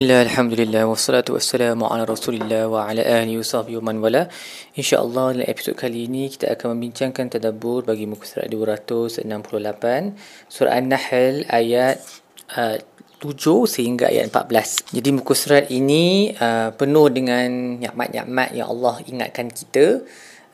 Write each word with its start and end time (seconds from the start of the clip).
Bismillah, 0.00 0.32
Alhamdulillah, 0.32 0.82
wassalatu 0.88 1.36
wassalamu 1.36 1.84
ala 1.84 2.08
rasulillah 2.08 2.72
wa 2.72 2.88
ala 2.88 3.04
ahli 3.04 3.36
wa 3.36 3.44
sahbihi 3.44 3.84
wa 3.84 3.92
man 3.92 4.00
wala. 4.00 4.32
InsyaAllah 4.72 5.36
dalam 5.36 5.44
episod 5.44 5.76
kali 5.76 6.08
ini 6.08 6.32
kita 6.32 6.56
akan 6.56 6.72
membincangkan 6.72 7.28
tadabur 7.28 7.84
bagi 7.84 8.08
muka 8.08 8.24
surat 8.24 8.48
268 8.48 9.28
Surah 10.48 10.72
An-Nahl 10.72 11.44
ayat 11.52 12.00
uh, 12.56 12.80
7 12.80 13.28
sehingga 13.68 14.08
ayat 14.08 14.32
14 14.32 14.88
Jadi 14.96 15.08
muka 15.12 15.36
surat 15.36 15.68
ini 15.68 16.32
uh, 16.32 16.72
penuh 16.72 17.12
dengan 17.12 17.76
nyakmat-nyakmat 17.84 18.56
yang 18.56 18.72
Allah 18.72 19.04
ingatkan 19.04 19.52
kita 19.52 20.00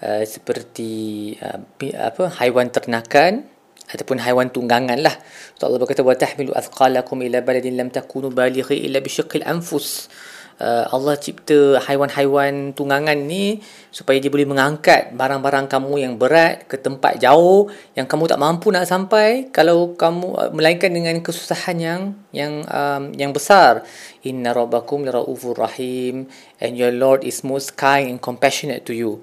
uh, 0.03 0.27
Seperti 0.27 1.39
uh, 1.39 1.63
apa 2.03 2.35
haiwan 2.43 2.67
ternakan 2.75 3.47
ataupun 3.93 4.19
haiwan 4.19 4.51
tunggangan 4.51 4.99
lah. 4.99 5.15
So 5.55 5.71
Allah 5.71 5.79
berkata 5.79 6.03
wa 6.03 6.17
tahmilu 6.19 6.53
athqalakum 6.55 7.23
ila 7.23 7.39
baladin 7.43 7.79
lam 7.79 7.89
takunu 7.91 8.35
balighi 8.35 8.87
illa 8.87 8.99
bi 8.99 9.11
syiqqil 9.11 9.47
anfus. 9.47 10.11
Uh, 10.57 10.89
Allah 10.89 11.21
cipta 11.21 11.85
haiwan-haiwan 11.85 12.73
tunggangan 12.73 13.13
ni 13.13 13.61
supaya 13.93 14.17
dia 14.17 14.33
boleh 14.33 14.49
mengangkat 14.49 15.13
barang-barang 15.13 15.69
kamu 15.69 16.01
yang 16.01 16.17
berat 16.17 16.65
ke 16.65 16.81
tempat 16.81 17.21
jauh 17.21 17.69
yang 17.93 18.09
kamu 18.09 18.25
tak 18.25 18.41
mampu 18.41 18.73
nak 18.73 18.89
sampai 18.89 19.53
kalau 19.53 19.93
kamu 20.01 20.33
uh, 20.33 20.49
melainkan 20.57 20.89
dengan 20.89 21.21
kesusahan 21.21 21.77
yang 21.77 22.01
yang 22.33 22.65
um, 22.73 23.13
yang 23.21 23.37
besar 23.37 23.85
inna 24.25 24.57
rabbakum 24.57 25.05
laraufur 25.05 25.61
rahim 25.61 26.25
and 26.57 26.81
your 26.81 26.89
lord 26.89 27.21
is 27.21 27.45
most 27.45 27.77
kind 27.77 28.09
and 28.09 28.25
compassionate 28.25 28.89
to 28.89 28.97
you 28.97 29.21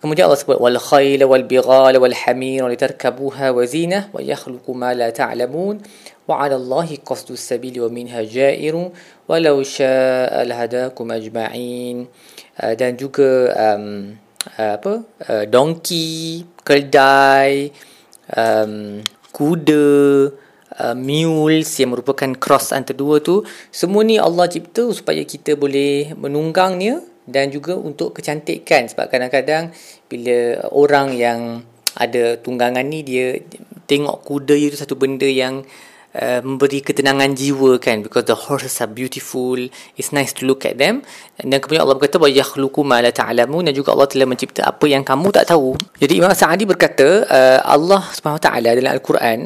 Kemudian 0.00 0.32
Allah 0.32 0.40
sebut 0.40 0.56
wal 0.56 0.80
khayla 0.80 1.28
wal 1.28 1.44
bighala 1.44 2.00
wal 2.00 2.16
hamira 2.16 2.64
litarkabuha 2.72 3.52
wa 3.52 3.60
zinah 3.68 4.08
wa 4.16 4.24
yakhluqu 4.24 4.72
ma 4.72 4.96
la 4.96 5.12
ta'lamun 5.12 5.76
wa 6.24 6.40
'ala 6.40 6.56
Allahi 6.56 7.04
qasdu 7.04 7.36
sabili 7.36 7.84
wa 7.84 7.92
minha 7.92 8.24
ja'iru 8.24 8.96
walau 9.28 9.60
syaa 9.60 10.40
lahadakum 10.48 11.04
ajma'in. 11.12 12.08
Uh, 12.56 12.72
dan 12.80 12.96
juga 12.96 13.52
um, 13.52 14.16
uh, 14.56 14.72
apa 14.80 15.04
uh, 15.04 15.44
donkey 15.44 16.48
keldai 16.64 17.68
um, 18.36 19.04
kuda 19.36 19.84
uh, 20.80 20.96
mules 20.96 21.68
yang 21.76 21.92
merupakan 21.92 22.32
cross 22.40 22.72
antara 22.72 22.96
dua 22.96 23.20
tu 23.20 23.44
semua 23.68 24.00
ni 24.00 24.16
Allah 24.16 24.48
cipta 24.48 24.88
supaya 24.96 25.24
kita 25.28 25.56
boleh 25.60 26.16
menunggangnya 26.16 27.09
dan 27.30 27.54
juga 27.54 27.78
untuk 27.78 28.18
kecantikan. 28.18 28.90
Sebab 28.90 29.06
kadang-kadang 29.06 29.70
bila 30.10 30.66
orang 30.74 31.14
yang 31.14 31.62
ada 31.94 32.38
tunggangan 32.38 32.82
ni 32.86 33.06
dia 33.06 33.38
tengok 33.86 34.22
kuda 34.22 34.54
itu 34.54 34.78
satu 34.78 34.94
benda 34.94 35.26
yang 35.26 35.66
uh, 36.14 36.40
memberi 36.42 36.82
ketenangan 36.82 37.32
jiwa 37.38 37.78
kan. 37.78 38.02
Because 38.02 38.26
the 38.26 38.34
horses 38.34 38.82
are 38.82 38.90
beautiful 38.90 39.56
it's 39.94 40.10
nice 40.10 40.34
to 40.34 40.44
look 40.44 40.66
at 40.66 40.76
them. 40.76 41.06
Dan 41.38 41.62
kemudian 41.62 41.86
Allah 41.86 41.96
berkata 41.96 42.18
wa 42.18 42.26
yakhluqu 42.26 42.82
ma 42.82 42.98
la 42.98 43.14
ta'lamun. 43.14 43.70
Dan 43.70 43.74
juga 43.78 43.94
Allah 43.94 44.10
telah 44.10 44.26
mencipta 44.26 44.66
apa 44.66 44.84
yang 44.90 45.06
kamu 45.06 45.30
tak 45.30 45.54
tahu. 45.54 45.78
Jadi 46.02 46.18
Imam 46.18 46.34
Sa'adi 46.34 46.66
berkata 46.66 47.24
uh, 47.30 47.60
Allah 47.62 48.02
Subhanahu 48.10 48.42
Wa 48.42 48.46
Taala 48.50 48.70
dalam 48.74 48.92
al-Quran 48.92 49.38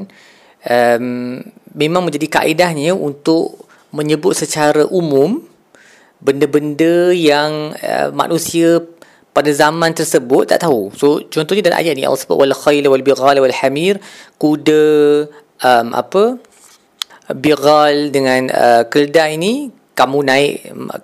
um, 0.68 1.40
memang 1.74 2.02
menjadi 2.06 2.40
kaedahnya 2.40 2.96
untuk 2.96 3.68
menyebut 3.94 4.34
secara 4.34 4.88
umum 4.90 5.42
benda-benda 6.20 7.10
yang 7.10 7.74
uh, 7.78 8.08
manusia 8.14 8.82
pada 9.34 9.50
zaman 9.50 9.90
tersebut 9.90 10.46
tak 10.46 10.62
tahu. 10.62 10.94
So 10.94 11.18
contohnya 11.26 11.66
dalam 11.66 11.82
ayat 11.82 11.98
ni 11.98 12.06
Allah 12.06 12.22
sebut 12.22 12.38
wal 12.38 12.54
khayla 12.54 12.86
wal 12.86 13.02
bighala 13.02 13.42
wal 13.42 13.56
hamir 13.56 13.98
kuda 14.38 14.82
um, 15.58 15.86
apa 15.90 16.38
bighal 17.34 18.14
dengan 18.14 18.52
uh, 18.54 18.82
keldai 18.86 19.34
ini 19.34 19.74
kamu 19.94 20.18
naik 20.26 20.52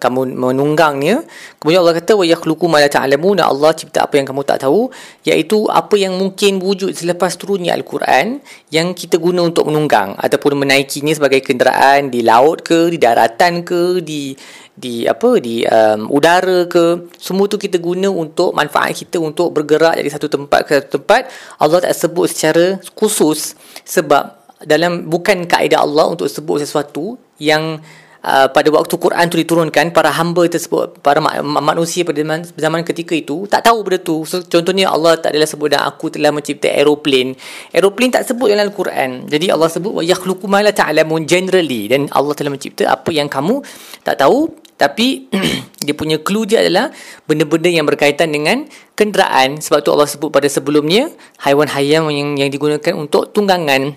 kamu 0.02 0.34
menunggangnya 0.34 1.22
kemudian 1.62 1.80
Allah 1.80 1.96
kata 2.02 2.19
wa 2.19 2.27
yakhluqu 2.27 2.66
ma 2.66 2.83
la 2.83 2.91
ta'lamun 2.91 3.38
Allah 3.38 3.70
cipta 3.72 4.05
apa 4.05 4.19
yang 4.19 4.27
kamu 4.27 4.42
tak 4.42 4.66
tahu 4.66 4.91
iaitu 5.22 5.70
apa 5.70 5.94
yang 5.94 6.19
mungkin 6.19 6.58
wujud 6.58 6.91
selepas 6.91 7.38
turunnya 7.38 7.72
al-Quran 7.78 8.42
yang 8.75 8.92
kita 8.92 9.22
guna 9.22 9.47
untuk 9.47 9.70
menunggang 9.70 10.19
ataupun 10.19 10.66
menaikinya 10.66 11.15
sebagai 11.15 11.41
kenderaan 11.41 12.10
di 12.10 12.26
laut 12.26 12.66
ke 12.66 12.91
di 12.91 12.98
daratan 12.98 13.62
ke 13.62 14.03
di 14.03 14.34
di 14.81 15.04
apa 15.04 15.36
di 15.36 15.60
um, 15.69 16.09
udara 16.09 16.65
ke. 16.65 17.12
Semua 17.20 17.44
tu 17.44 17.60
kita 17.60 17.76
guna 17.76 18.09
untuk 18.09 18.56
manfaat 18.56 18.97
kita 18.97 19.20
untuk 19.20 19.53
bergerak 19.53 20.00
dari 20.00 20.09
satu 20.09 20.32
tempat 20.32 20.65
ke 20.65 20.81
satu 20.81 20.97
tempat. 20.97 21.28
Allah 21.60 21.84
tak 21.84 21.92
sebut 21.92 22.26
secara 22.32 22.81
khusus 22.97 23.53
sebab 23.84 24.41
dalam 24.65 25.09
bukan 25.09 25.44
kaedah 25.44 25.84
Allah 25.84 26.09
untuk 26.09 26.28
sebut 26.32 26.65
sesuatu 26.65 27.20
yang 27.36 27.81
Uh, 28.20 28.53
pada 28.53 28.69
waktu 28.69 29.00
Quran 29.00 29.25
tu 29.32 29.41
diturunkan 29.41 29.97
para 29.97 30.12
hamba 30.12 30.44
tersebut 30.44 31.00
para 31.00 31.25
manusia 31.41 32.04
pada 32.04 32.20
zaman, 32.20 32.44
zaman 32.53 32.81
ketika 32.84 33.16
itu 33.16 33.48
tak 33.48 33.64
tahu 33.64 33.81
benda 33.81 33.97
tu. 33.97 34.28
So, 34.28 34.44
contohnya 34.44 34.92
Allah 34.92 35.16
tak 35.16 35.32
adalah 35.32 35.48
sebut 35.48 35.72
dan 35.72 35.88
aku 35.88 36.12
telah 36.12 36.28
mencipta 36.28 36.69
aeroplane. 36.69 37.32
Aeroplane 37.72 38.12
tak 38.12 38.28
sebut 38.28 38.53
dalam 38.53 38.69
Al-Quran 38.69 39.25
jadi 39.25 39.56
Allah 39.56 39.72
sebut 39.72 39.92
wa 39.97 40.04
yakhluqu 40.04 40.44
ma 40.53 40.60
la 40.60 40.69
ta'lamun 40.69 41.25
generally. 41.25 41.88
Dan 41.88 42.12
Allah 42.12 42.36
telah 42.36 42.53
mencipta 42.53 42.92
apa 42.92 43.09
yang 43.09 43.32
kamu 43.32 43.64
tak 44.04 44.20
tahu. 44.20 44.53
Tapi 44.76 45.32
dia 45.84 45.97
punya 45.97 46.20
clue 46.20 46.44
dia 46.44 46.60
adalah 46.60 46.92
benda-benda 47.25 47.72
yang 47.72 47.88
berkaitan 47.88 48.32
dengan 48.32 48.69
kenderaan. 49.00 49.64
Sebab 49.64 49.80
tu 49.80 49.97
Allah 49.97 50.09
sebut 50.09 50.28
pada 50.28 50.44
sebelumnya 50.44 51.09
haiwan-haiwan 51.41 52.12
yang 52.12 52.36
yang 52.36 52.50
digunakan 52.53 52.92
untuk 52.97 53.32
tunggangan 53.32 53.97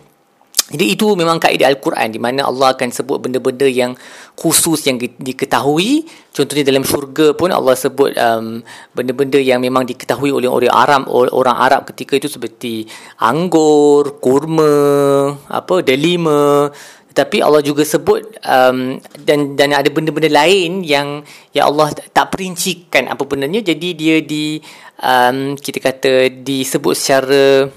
jadi 0.74 0.98
itu 0.98 1.06
memang 1.14 1.38
kaedah 1.38 1.70
Al-Quran 1.70 2.10
di 2.10 2.18
mana 2.18 2.50
Allah 2.50 2.74
akan 2.74 2.90
sebut 2.90 3.22
benda-benda 3.22 3.70
yang 3.70 3.94
khusus 4.34 4.82
yang 4.90 4.98
diketahui. 4.98 6.10
Contohnya 6.34 6.66
dalam 6.66 6.82
syurga 6.82 7.38
pun 7.38 7.54
Allah 7.54 7.78
sebut 7.78 8.18
um, 8.18 8.66
benda-benda 8.98 9.38
yang 9.38 9.62
memang 9.62 9.86
diketahui 9.86 10.34
oleh 10.34 10.50
orang 10.50 10.74
Arab 10.74 11.02
orang 11.14 11.58
Arab 11.62 11.82
ketika 11.94 12.18
itu 12.18 12.26
seperti 12.26 12.90
anggur, 13.22 14.18
kurma, 14.18 15.38
apa 15.46 15.86
delima. 15.86 16.74
Tetapi 17.14 17.46
Allah 17.46 17.62
juga 17.62 17.86
sebut 17.86 18.26
um, 18.42 18.98
dan 19.22 19.54
dan 19.54 19.78
ada 19.78 19.86
benda-benda 19.94 20.34
lain 20.34 20.82
yang 20.82 21.22
ya 21.54 21.70
Allah 21.70 21.94
tak 21.94 22.34
perincikan 22.34 23.14
apa 23.14 23.22
bendanya. 23.30 23.62
Jadi 23.62 23.94
dia 23.94 24.26
di 24.26 24.58
um, 25.06 25.54
kita 25.54 25.78
kata 25.78 26.34
disebut 26.42 26.98
secara 26.98 27.70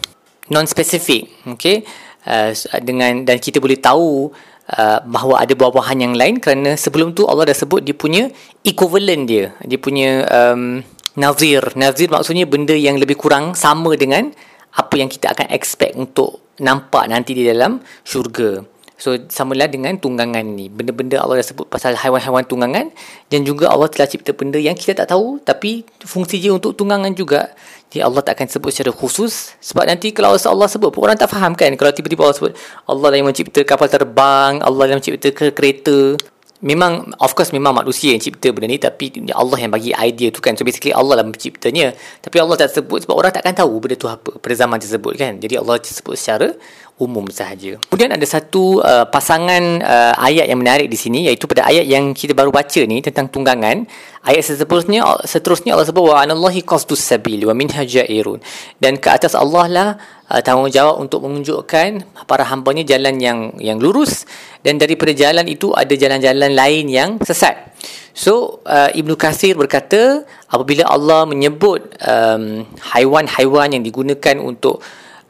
non 0.49 0.65
spesifik. 0.65 1.29
Okay 1.61 1.85
uh, 2.27 2.51
dengan 2.83 3.23
dan 3.25 3.39
kita 3.39 3.63
boleh 3.63 3.79
tahu 3.79 4.31
uh, 4.75 4.99
bahawa 5.07 5.47
ada 5.47 5.55
buah-buahan 5.55 5.99
yang 6.03 6.15
lain 6.19 6.43
kerana 6.43 6.75
sebelum 6.75 7.15
tu 7.15 7.25
Allah 7.25 7.51
dah 7.51 7.57
sebut 7.57 7.81
dia 7.87 7.95
punya 7.97 8.29
equivalent 8.67 9.25
dia. 9.31 9.55
Dia 9.63 9.79
punya 9.79 10.27
um, 10.29 10.83
nazir. 11.17 11.63
Nazir 11.79 12.11
maksudnya 12.13 12.45
benda 12.45 12.75
yang 12.75 12.99
lebih 12.99 13.17
kurang 13.17 13.55
sama 13.55 13.95
dengan 13.95 14.35
apa 14.77 14.95
yang 14.99 15.09
kita 15.09 15.33
akan 15.33 15.49
expect 15.55 15.97
untuk 15.97 16.53
nampak 16.61 17.09
nanti 17.09 17.33
di 17.33 17.45
dalam 17.49 17.81
syurga 18.05 18.76
so 18.97 19.17
samalah 19.29 19.69
dengan 19.69 19.97
tunggangan 20.01 20.43
ni. 20.43 20.73
Benda-benda 20.73 21.21
Allah 21.21 21.41
dah 21.41 21.47
sebut 21.47 21.69
pasal 21.69 21.97
haiwan-haiwan 21.97 22.45
tunggangan. 22.49 22.93
Dan 23.29 23.45
juga 23.45 23.69
Allah 23.69 23.89
telah 23.93 24.09
cipta 24.09 24.33
benda 24.33 24.57
yang 24.57 24.77
kita 24.77 25.05
tak 25.05 25.13
tahu. 25.13 25.41
Tapi 25.45 25.85
fungsi 26.05 26.41
dia 26.41 26.53
untuk 26.53 26.77
tunggangan 26.77 27.13
juga. 27.13 27.53
Jadi 27.93 28.03
Allah 28.03 28.21
tak 28.21 28.37
akan 28.41 28.49
sebut 28.51 28.71
secara 28.75 28.91
khusus. 28.91 29.55
Sebab 29.63 29.87
nanti 29.87 30.11
kalau 30.11 30.35
Allah 30.35 30.69
sebut 30.69 30.91
pun 30.91 31.07
orang 31.07 31.17
tak 31.17 31.31
faham 31.31 31.55
kan? 31.55 31.71
Kalau 31.79 31.93
tiba-tiba 31.95 32.27
Allah 32.27 32.37
sebut 32.37 32.53
Allah 32.91 33.09
yang 33.15 33.29
mencipta 33.31 33.63
kapal 33.63 33.87
terbang 33.87 34.59
Allah 34.61 34.91
yang 34.91 34.99
mencipta 34.99 35.31
kereta. 35.31 36.19
Memang 36.65 37.13
of 37.21 37.37
course 37.37 37.53
memang 37.53 37.77
manusia 37.77 38.17
yang 38.17 38.19
cipta 38.19 38.49
benda 38.51 38.67
ni. 38.73 38.81
Tapi 38.81 39.29
Allah 39.37 39.61
yang 39.61 39.71
bagi 39.71 39.93
idea 39.93 40.33
tu 40.33 40.41
kan? 40.41 40.57
So 40.57 40.65
basically 40.65 40.91
Allah 40.97 41.21
lah 41.21 41.27
menciptanya. 41.29 41.93
Tapi 42.25 42.37
Allah 42.41 42.57
tak 42.59 42.75
sebut 42.75 43.05
sebab 43.05 43.13
orang 43.13 43.31
takkan 43.31 43.55
tahu 43.55 43.77
benda 43.77 43.95
tu 43.95 44.09
apa 44.09 44.35
pada 44.41 44.55
zaman 44.57 44.81
tersebut 44.81 45.15
kan? 45.21 45.37
Jadi 45.37 45.55
Allah 45.61 45.79
sebut 45.85 46.17
secara 46.17 46.57
umum 46.97 47.29
sahaja. 47.29 47.77
Kemudian 47.93 48.09
ada 48.09 48.25
satu 48.25 48.81
uh, 48.81 49.05
pasangan 49.13 49.85
uh, 49.85 50.15
ayat 50.17 50.49
yang 50.49 50.57
menarik 50.65 50.89
di 50.89 50.97
sini 50.97 51.29
iaitu 51.29 51.45
pada 51.45 51.69
ayat 51.69 51.85
yang 51.85 52.17
kita 52.17 52.33
baru 52.33 52.49
baca 52.49 52.81
ni 52.89 53.05
tentang 53.05 53.29
tunggangan. 53.29 53.85
Ayat 54.25 54.43
seterusnya 54.49 55.05
seterusnya 55.29 55.77
Allah 55.77 55.85
sebut 55.85 56.09
wa 56.09 56.17
anallahi 56.17 56.65
qasdus 56.65 57.05
sabil 57.05 57.45
wa 57.45 57.53
minha 57.53 57.85
jairun. 57.85 58.41
Dan 58.81 58.97
ke 58.97 59.13
atas 59.13 59.37
Allah 59.37 59.65
lah 59.69 59.89
uh, 60.33 60.41
tanggungjawab 60.41 60.97
untuk 60.97 61.29
menunjukkan 61.29 62.25
para 62.25 62.49
hamba-Nya 62.49 62.89
jalan 62.97 63.21
yang 63.21 63.39
yang 63.61 63.77
lurus 63.77 64.25
dan 64.65 64.81
daripada 64.81 65.13
jalan 65.13 65.45
itu 65.53 65.77
ada 65.77 65.93
jalan-jalan 65.93 66.57
lain 66.57 66.89
yang 66.89 67.11
sesat. 67.21 67.77
So 68.17 68.65
uh, 68.65 68.89
Ibnu 68.97 69.21
Katsir 69.21 69.53
berkata 69.53 70.25
apabila 70.49 70.89
Allah 70.89 71.29
menyebut 71.29 71.93
um, 72.01 72.65
haiwan-haiwan 72.97 73.77
yang 73.77 73.85
digunakan 73.85 74.41
untuk 74.41 74.81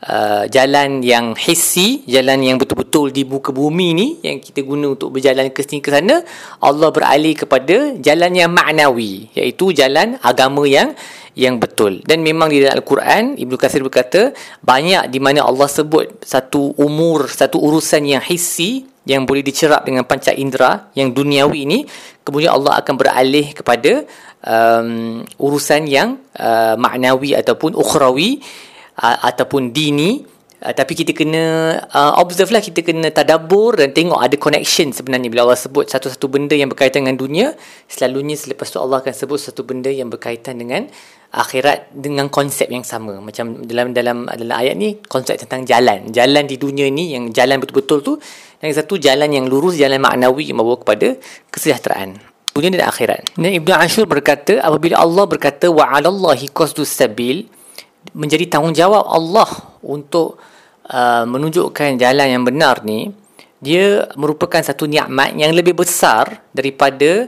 uh, 0.08 0.44
jalan 0.50 1.02
yang 1.02 1.34
hissi, 1.34 2.06
jalan 2.06 2.42
yang 2.42 2.56
betul-betul 2.56 3.10
di 3.10 3.26
muka 3.26 3.50
bumi 3.50 3.88
ni 3.94 4.06
yang 4.22 4.38
kita 4.38 4.62
guna 4.62 4.94
untuk 4.94 5.14
berjalan 5.14 5.50
ke 5.50 5.62
sini 5.66 5.82
ke 5.82 5.90
sana, 5.90 6.22
Allah 6.62 6.88
beralih 6.94 7.34
kepada 7.34 7.94
jalan 7.98 8.32
yang 8.34 8.50
maknawi, 8.50 9.30
iaitu 9.34 9.74
jalan 9.74 10.18
agama 10.22 10.64
yang 10.66 10.94
yang 11.36 11.60
betul. 11.60 12.00
Dan 12.00 12.24
memang 12.24 12.48
di 12.48 12.64
dalam 12.64 12.80
Al-Quran, 12.80 13.36
Ibnu 13.36 13.60
Katsir 13.60 13.84
berkata, 13.84 14.32
banyak 14.64 15.12
di 15.12 15.20
mana 15.20 15.44
Allah 15.44 15.68
sebut 15.68 16.24
satu 16.24 16.72
umur, 16.80 17.28
satu 17.28 17.60
urusan 17.60 18.08
yang 18.08 18.24
hissi, 18.24 18.88
yang 19.06 19.22
boleh 19.22 19.44
dicerap 19.44 19.86
dengan 19.86 20.02
panca 20.02 20.34
indera 20.34 20.90
yang 20.98 21.14
duniawi 21.14 21.62
ini 21.62 21.86
kemudian 22.26 22.58
Allah 22.58 22.82
akan 22.82 22.94
beralih 22.98 23.54
kepada 23.54 24.02
um, 24.42 25.22
urusan 25.38 25.86
yang 25.86 26.18
uh, 26.34 26.74
maknawi 26.74 27.38
ataupun 27.38 27.78
ukhrawi 27.78 28.42
uh, 29.00 29.18
ataupun 29.24 29.72
dini 29.72 30.36
Uh, 30.56 30.72
tapi 30.72 30.96
kita 30.96 31.12
kena 31.12 31.76
uh, 31.92 32.16
observe 32.16 32.48
lah 32.48 32.64
kita 32.64 32.80
kena 32.80 33.12
tadabur 33.12 33.76
dan 33.76 33.92
tengok 33.92 34.16
ada 34.16 34.40
connection 34.40 34.88
sebenarnya. 34.88 35.28
Bila 35.28 35.44
Allah 35.44 35.60
sebut 35.60 35.84
satu-satu 35.84 36.32
benda 36.32 36.56
yang 36.56 36.72
berkaitan 36.72 37.04
dengan 37.04 37.20
dunia 37.20 37.52
selalunya 37.92 38.40
selepas 38.40 38.72
tu 38.72 38.80
Allah 38.80 39.04
akan 39.04 39.12
sebut 39.12 39.36
satu 39.36 39.68
benda 39.68 39.92
yang 39.92 40.08
berkaitan 40.08 40.56
dengan 40.56 40.88
akhirat 41.28 41.92
dengan 41.92 42.32
konsep 42.32 42.72
yang 42.72 42.88
sama. 42.88 43.20
Macam 43.20 43.68
dalam 43.68 43.92
dalam 43.92 44.24
dalam 44.32 44.56
ayat 44.56 44.80
ni 44.80 44.96
konsep 45.04 45.36
tentang 45.36 45.68
jalan. 45.68 46.08
Jalan 46.08 46.48
di 46.48 46.56
dunia 46.56 46.88
ni 46.88 47.12
yang 47.12 47.28
jalan 47.36 47.60
betul-betul 47.60 48.00
tu 48.00 48.12
yang 48.64 48.72
satu 48.72 48.96
jalan 48.96 49.28
yang 49.28 49.44
lurus 49.52 49.76
jalan 49.76 50.00
maknawi 50.00 50.48
yang 50.48 50.56
membawa 50.56 50.80
kepada 50.80 51.20
kesejahteraan. 51.52 52.16
Dunia 52.56 52.80
dan 52.80 52.88
akhirat. 52.88 53.36
Dan 53.36 53.52
Ibnu 53.60 53.76
Ashur 53.76 54.08
berkata 54.08 54.56
apabila 54.64 55.04
Allah 55.04 55.28
berkata 55.28 55.68
wa 55.68 55.84
'alallahi 55.84 56.48
qasdus 56.48 56.88
sabil 56.88 57.44
menjadi 58.12 58.46
tanggungjawab 58.46 59.04
Allah 59.08 59.50
untuk 59.82 60.38
uh, 60.90 61.24
menunjukkan 61.26 61.98
jalan 61.98 62.26
yang 62.26 62.44
benar 62.46 62.86
ni 62.86 63.10
dia 63.56 64.04
merupakan 64.20 64.60
satu 64.60 64.84
nikmat 64.84 65.32
yang 65.34 65.56
lebih 65.56 65.72
besar 65.74 66.44
daripada 66.52 67.26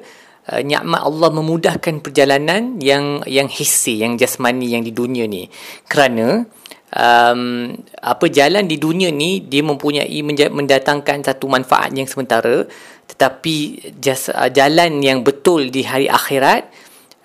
uh, 0.53 0.61
nikmat 0.61 1.01
Allah 1.01 1.31
memudahkan 1.33 2.05
perjalanan 2.05 2.77
yang 2.79 3.25
yang 3.25 3.49
hissi 3.49 4.05
yang 4.05 4.21
jasmani 4.21 4.71
yang 4.71 4.85
di 4.85 4.93
dunia 4.93 5.25
ni. 5.25 5.49
Kerana 5.89 6.45
um, 6.93 7.73
apa 8.01 8.27
jalan 8.29 8.65
di 8.69 8.77
dunia 8.77 9.09
ni 9.09 9.41
dia 9.45 9.65
mempunyai 9.65 10.21
mendatangkan 10.53 11.25
satu 11.25 11.49
manfaat 11.49 11.93
yang 11.97 12.09
sementara 12.09 12.69
tetapi 13.09 13.89
jas, 13.99 14.29
uh, 14.29 14.53
jalan 14.53 15.01
yang 15.01 15.25
betul 15.25 15.73
di 15.73 15.81
hari 15.81 16.13
akhirat 16.13 16.69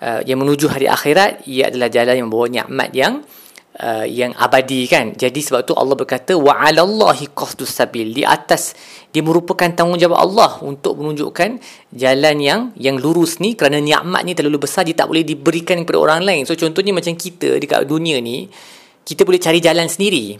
uh, 0.00 0.20
yang 0.24 0.40
menuju 0.40 0.72
hari 0.72 0.88
akhirat 0.88 1.44
ia 1.44 1.68
adalah 1.68 1.92
jalan 1.92 2.24
yang 2.24 2.26
membawa 2.32 2.48
nikmat 2.48 2.90
yang 2.96 3.14
uh, 3.80 4.06
yang 4.06 4.34
abadi 4.36 4.86
kan. 4.86 5.14
Jadi 5.14 5.40
sebab 5.40 5.66
tu 5.66 5.74
Allah 5.74 5.96
berkata 5.98 6.34
wa 6.38 6.54
'alallahi 6.54 7.30
qasdus 7.34 7.70
sabil. 7.70 8.14
Di 8.14 8.22
atas 8.22 8.74
dia 9.10 9.22
merupakan 9.22 9.66
tanggungjawab 9.70 10.18
Allah 10.18 10.52
untuk 10.62 10.98
menunjukkan 10.98 11.58
jalan 11.94 12.36
yang 12.42 12.60
yang 12.74 12.98
lurus 12.98 13.38
ni 13.38 13.54
kerana 13.54 13.78
nikmat 13.78 14.22
ni 14.26 14.34
terlalu 14.34 14.66
besar 14.66 14.82
dia 14.86 14.94
tak 14.94 15.10
boleh 15.10 15.22
diberikan 15.22 15.78
kepada 15.82 15.98
orang 15.98 16.20
lain. 16.26 16.42
So 16.46 16.58
contohnya 16.58 16.90
macam 16.90 17.14
kita 17.14 17.58
dekat 17.58 17.86
dunia 17.86 18.18
ni 18.18 18.50
kita 19.06 19.22
boleh 19.22 19.38
cari 19.38 19.62
jalan 19.62 19.86
sendiri. 19.86 20.38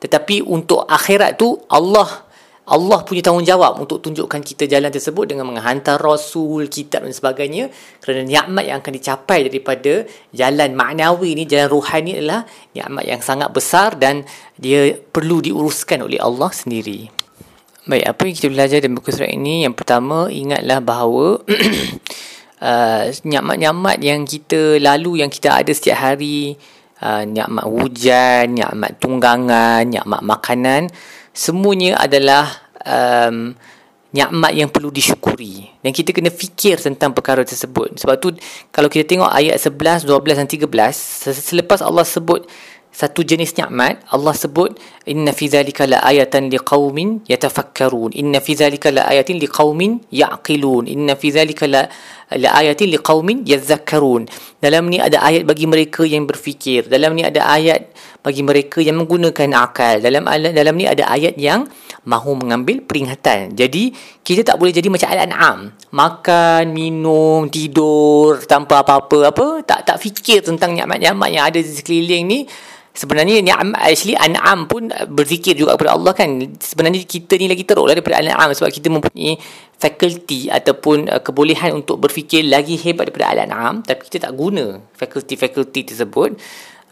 Tetapi 0.00 0.44
untuk 0.44 0.84
akhirat 0.84 1.40
tu 1.40 1.56
Allah 1.68 2.23
Allah 2.64 3.04
punya 3.04 3.20
tanggungjawab 3.20 3.76
untuk 3.76 4.00
tunjukkan 4.00 4.40
kita 4.40 4.64
jalan 4.64 4.88
tersebut 4.88 5.28
dengan 5.28 5.44
menghantar 5.44 6.00
rasul, 6.00 6.64
kitab 6.72 7.04
dan 7.04 7.12
sebagainya 7.12 7.68
kerana 8.00 8.24
nikmat 8.24 8.64
yang 8.64 8.80
akan 8.80 8.92
dicapai 8.96 9.44
daripada 9.52 10.08
jalan 10.32 10.72
maknawi 10.72 11.36
ni, 11.36 11.44
jalan 11.44 11.68
rohani 11.68 12.16
adalah 12.16 12.48
nikmat 12.72 13.04
yang 13.04 13.20
sangat 13.20 13.52
besar 13.52 14.00
dan 14.00 14.24
dia 14.56 14.96
perlu 14.96 15.44
diuruskan 15.44 16.08
oleh 16.08 16.16
Allah 16.16 16.48
sendiri. 16.48 17.12
Baik, 17.84 18.16
apa 18.16 18.20
yang 18.24 18.34
kita 18.40 18.48
belajar 18.48 18.76
dalam 18.80 18.96
buku 18.96 19.12
surat 19.12 19.28
ini? 19.28 19.68
Yang 19.68 19.76
pertama, 19.84 20.32
ingatlah 20.32 20.80
bahawa 20.80 21.44
uh, 22.64 23.02
nikmat-nikmat 23.12 24.00
yang 24.00 24.24
kita 24.24 24.80
lalu, 24.80 25.20
yang 25.20 25.28
kita 25.28 25.52
ada 25.60 25.68
setiap 25.68 26.00
hari, 26.00 26.56
uh, 27.04 27.28
nikmat 27.28 27.68
hujan, 27.68 28.56
nikmat 28.56 28.96
tunggangan, 28.96 29.84
nikmat 29.84 30.24
makanan, 30.24 30.88
semuanya 31.34 31.98
adalah 31.98 32.48
um, 32.86 33.52
nikmat 34.14 34.54
yang 34.54 34.70
perlu 34.70 34.94
disyukuri. 34.94 35.66
Dan 35.82 35.90
kita 35.90 36.14
kena 36.14 36.30
fikir 36.30 36.78
tentang 36.78 37.10
perkara 37.10 37.42
tersebut. 37.42 37.98
Sebab 37.98 38.14
tu 38.22 38.30
kalau 38.70 38.86
kita 38.86 39.04
tengok 39.04 39.28
ayat 39.28 39.58
11 39.58 40.06
12 40.06 40.38
dan 40.38 40.46
13 40.46 40.70
selepas 41.34 41.82
Allah 41.82 42.06
sebut 42.06 42.46
satu 42.94 43.26
jenis 43.26 43.58
nikmat 43.58 43.98
Allah 44.14 44.30
sebut 44.38 44.78
inna 45.02 45.34
fi 45.34 45.50
zalika 45.50 45.82
la 45.82 45.98
ayatan 46.06 46.46
liqaumin 46.46 47.26
yatafakkarun. 47.26 48.14
Inna 48.14 48.38
fi 48.38 48.54
zalika 48.54 48.94
la 48.94 49.10
ayatin 49.10 49.42
liqaumin 49.42 49.98
yaqilun. 50.14 50.86
Inna 50.86 51.18
fi 51.18 51.34
zalika 51.34 51.66
la 51.66 51.90
la 52.38 52.54
ayatin 52.54 52.94
liqaumin 52.94 53.42
yadhakkarun 53.42 54.30
dalam 54.62 54.88
ni 54.88 55.02
ada 55.02 55.20
ayat 55.26 55.42
bagi 55.42 55.66
mereka 55.66 56.06
yang 56.06 56.30
berfikir. 56.30 56.86
Dalam 56.86 57.18
ni 57.18 57.26
ada 57.26 57.42
ayat 57.50 57.90
bagi 58.24 58.40
mereka 58.40 58.80
yang 58.80 58.96
menggunakan 59.04 59.52
akal. 59.52 60.00
Dalam 60.00 60.24
dalam 60.24 60.74
ni 60.74 60.88
ada 60.88 61.12
ayat 61.12 61.36
yang 61.36 61.68
mahu 62.08 62.40
mengambil 62.40 62.80
peringatan. 62.80 63.52
Jadi 63.52 63.92
kita 64.24 64.40
tak 64.40 64.56
boleh 64.56 64.72
jadi 64.72 64.88
macam 64.88 65.12
al-an'am. 65.12 65.58
Makan 65.92 66.72
minum 66.72 67.52
tidur 67.52 68.40
tanpa 68.48 68.80
apa-apa 68.80 69.28
apa 69.28 69.46
tak 69.60 69.84
tak 69.84 70.00
fikir 70.00 70.40
tentang 70.40 70.72
nikmat-nikmat 70.72 71.28
yang 71.28 71.44
ada 71.44 71.60
di 71.60 71.68
sekeliling 71.68 72.24
ni. 72.24 72.40
Sebenarnya 72.94 73.42
ni'am 73.42 73.74
actually 73.74 74.14
an'am 74.14 74.70
pun 74.70 74.86
berzikir 75.10 75.58
juga 75.58 75.74
kepada 75.74 75.98
Allah 75.98 76.14
kan. 76.14 76.30
Sebenarnya 76.56 77.02
kita 77.02 77.34
ni 77.36 77.50
lagi 77.50 77.66
teruk 77.66 77.90
lah 77.90 77.98
daripada 77.98 78.22
an'am 78.22 78.54
sebab 78.54 78.70
kita 78.70 78.86
mempunyai 78.86 79.34
faculty 79.76 80.46
ataupun 80.46 81.10
uh, 81.10 81.18
kebolehan 81.18 81.74
untuk 81.74 81.98
berfikir 81.98 82.46
lagi 82.46 82.78
hebat 82.78 83.10
daripada 83.10 83.34
al-an'am. 83.34 83.82
Tapi 83.82 84.00
kita 84.06 84.30
tak 84.30 84.32
guna 84.38 84.78
faculty-faculty 84.94 85.90
tersebut 85.90 86.38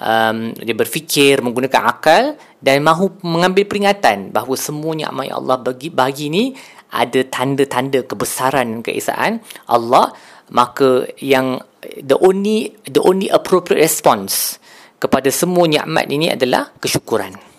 um, 0.03 0.51
dia 0.59 0.75
berfikir 0.75 1.39
menggunakan 1.39 1.83
akal 1.87 2.35
dan 2.59 2.83
mahu 2.83 3.23
mengambil 3.23 3.65
peringatan 3.71 4.35
bahawa 4.35 4.59
semua 4.59 4.99
nikmat 4.99 5.31
yang 5.31 5.39
Allah 5.47 5.59
bagi 5.63 5.89
bagi 5.95 6.27
ni 6.29 6.45
ada 6.93 7.23
tanda-tanda 7.25 8.05
kebesaran 8.05 8.67
dan 8.67 8.81
keesaan 8.83 9.39
Allah 9.71 10.11
maka 10.51 11.07
yang 11.23 11.63
the 12.03 12.19
only 12.19 12.75
the 12.85 13.01
only 13.01 13.31
appropriate 13.31 13.81
response 13.81 14.59
kepada 15.03 15.31
semua 15.35 15.67
nikmat 15.67 16.07
ini 16.11 16.31
adalah 16.31 16.71
kesyukuran. 16.79 17.52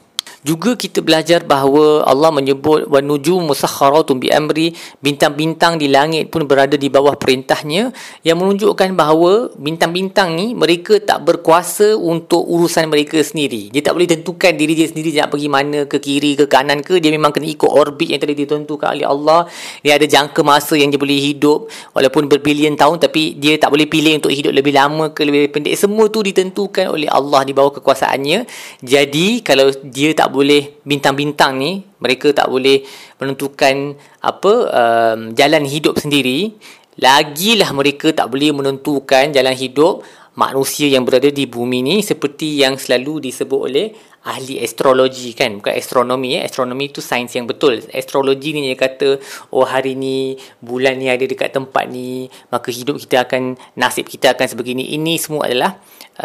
Juga 0.44 0.76
kita 0.76 1.00
belajar 1.00 1.48
bahawa 1.48 2.04
Allah 2.04 2.28
menyebut 2.36 2.92
wa 2.92 3.00
nujum 3.00 3.48
musakharatun 3.48 4.20
bi 4.20 4.28
amri 4.28 4.76
bintang-bintang 5.00 5.80
di 5.80 5.88
langit 5.88 6.28
pun 6.28 6.44
berada 6.44 6.76
di 6.76 6.92
bawah 6.92 7.16
perintahnya 7.16 7.96
yang 8.28 8.44
menunjukkan 8.44 8.92
bahawa 8.92 9.56
bintang-bintang 9.56 10.36
ni 10.36 10.52
mereka 10.52 11.00
tak 11.00 11.24
berkuasa 11.24 11.96
untuk 11.96 12.44
urusan 12.44 12.92
mereka 12.92 13.24
sendiri. 13.24 13.72
Dia 13.72 13.80
tak 13.88 13.96
boleh 13.96 14.12
tentukan 14.12 14.52
diri 14.52 14.76
dia 14.76 14.92
sendiri 14.92 15.16
nak 15.16 15.32
pergi 15.32 15.48
mana 15.48 15.88
ke 15.88 16.04
kiri 16.04 16.36
ke 16.36 16.52
kanan 16.52 16.84
ke 16.84 17.00
dia 17.00 17.16
memang 17.16 17.32
kena 17.32 17.48
ikut 17.48 17.72
orbit 17.72 18.12
yang 18.12 18.20
telah 18.20 18.36
ditentukan 18.36 19.00
oleh 19.00 19.08
Allah. 19.08 19.48
Dia 19.80 19.96
ada 19.96 20.04
jangka 20.04 20.44
masa 20.44 20.76
yang 20.76 20.92
dia 20.92 21.00
boleh 21.00 21.24
hidup 21.24 21.72
walaupun 21.96 22.28
berbilion 22.28 22.76
tahun 22.76 23.00
tapi 23.00 23.40
dia 23.40 23.56
tak 23.56 23.72
boleh 23.72 23.88
pilih 23.88 24.20
untuk 24.20 24.36
hidup 24.36 24.52
lebih 24.52 24.76
lama 24.76 25.16
ke 25.16 25.24
lebih 25.24 25.56
pendek. 25.56 25.80
Semua 25.80 26.12
tu 26.12 26.20
ditentukan 26.20 26.92
oleh 26.92 27.08
Allah 27.08 27.48
di 27.48 27.56
bawah 27.56 27.80
kekuasaannya. 27.80 28.44
Jadi 28.84 29.40
kalau 29.40 29.72
dia 29.88 30.12
tak 30.12 30.33
boleh 30.34 30.82
bintang-bintang 30.82 31.62
ni 31.62 31.86
mereka 32.02 32.34
tak 32.34 32.50
boleh 32.50 32.82
menentukan 33.22 33.96
apa 34.20 34.54
um, 34.74 35.20
jalan 35.38 35.64
hidup 35.64 36.02
sendiri. 36.02 36.58
Lagilah 36.98 37.74
mereka 37.74 38.14
tak 38.14 38.30
boleh 38.30 38.54
menentukan 38.54 39.34
jalan 39.34 39.56
hidup 39.58 40.06
manusia 40.34 40.90
yang 40.90 41.06
berada 41.06 41.30
di 41.30 41.46
bumi 41.46 41.86
ni 41.86 41.96
seperti 42.02 42.58
yang 42.58 42.78
selalu 42.78 43.30
disebut 43.30 43.60
oleh 43.70 43.94
ahli 44.26 44.58
astrologi 44.62 45.34
kan? 45.38 45.62
Bukan 45.62 45.74
astronomi 45.74 46.38
eh? 46.38 46.42
Astronomi 46.46 46.90
tu 46.90 47.02
sains 47.02 47.30
yang 47.34 47.46
betul. 47.46 47.82
Astrologi 47.94 48.54
ni 48.54 48.66
dia 48.70 48.78
kata 48.78 49.22
oh 49.54 49.66
hari 49.66 49.94
ni 49.94 50.38
bulan 50.62 50.98
ni 50.98 51.10
ada 51.10 51.26
dekat 51.26 51.54
tempat 51.54 51.86
ni 51.90 52.30
maka 52.50 52.70
hidup 52.74 52.98
kita 52.98 53.26
akan 53.30 53.58
nasib 53.78 54.10
kita 54.10 54.34
akan 54.34 54.46
sebegini. 54.50 54.98
Ini 54.98 55.18
semua 55.22 55.46
adalah 55.50 55.78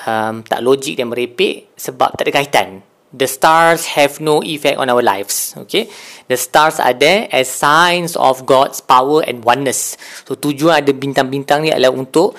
um, 0.04 0.40
tak 0.44 0.60
logik 0.64 0.96
dan 0.96 1.12
merepek 1.12 1.76
sebab 1.76 2.16
tak 2.16 2.28
ada 2.28 2.32
kaitan 2.32 2.87
the 3.12 3.28
stars 3.28 3.96
have 3.96 4.20
no 4.20 4.44
effect 4.44 4.76
on 4.76 4.92
our 4.92 5.00
lives. 5.00 5.56
Okay, 5.64 5.88
the 6.28 6.36
stars 6.36 6.80
are 6.80 6.94
there 6.94 7.28
as 7.32 7.48
signs 7.48 8.16
of 8.16 8.44
God's 8.44 8.80
power 8.80 9.24
and 9.24 9.44
oneness. 9.44 9.96
So 10.28 10.36
tujuan 10.36 10.84
ada 10.84 10.92
bintang-bintang 10.92 11.64
ni 11.64 11.70
adalah 11.72 11.94
untuk 11.96 12.36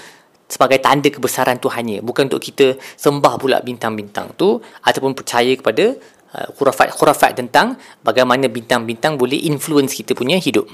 sebagai 0.50 0.82
tanda 0.82 1.14
kebesaran 1.14 1.62
Tuhannya, 1.62 2.02
bukan 2.02 2.26
untuk 2.26 2.42
kita 2.42 2.74
sembah 2.98 3.38
pula 3.38 3.62
bintang-bintang 3.62 4.34
tu 4.34 4.58
ataupun 4.82 5.14
percaya 5.14 5.54
kepada 5.54 5.94
uh, 6.34 6.48
khurafat-khurafat 6.58 7.38
tentang 7.38 7.78
bagaimana 8.02 8.50
bintang-bintang 8.50 9.14
boleh 9.14 9.38
influence 9.46 9.94
kita 9.94 10.18
punya 10.18 10.42
hidup. 10.42 10.66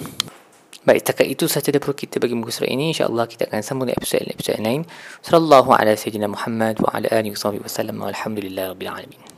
Baik, 0.86 1.02
setakat 1.02 1.28
itu 1.28 1.50
sahaja 1.50 1.74
daripada 1.74 1.98
kita 1.98 2.22
bagi 2.22 2.38
muka 2.38 2.54
surat 2.54 2.70
ini. 2.70 2.94
InsyaAllah 2.94 3.25
kita 3.25 3.50
akan 3.50 3.60
sambung 3.66 3.90
di 3.90 3.98
episod 3.98 4.22
lain. 4.62 4.86
Sallallahu 5.25 5.74
ala 5.74 5.98
sayyidina 5.98 6.30
Muhammad 6.30 6.78
wa 6.78 6.94
ala 6.94 7.10
alihi 7.10 7.34
wa 7.34 7.66
sallam. 7.66 8.06
Alhamdulillah 8.06 8.78
Rabbil 8.78 8.94
Alamin. 8.94 9.25